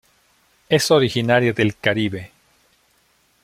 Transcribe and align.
Es 0.67 0.89
originaria 0.89 1.53
del 1.53 1.75
Caribe. 1.75 2.31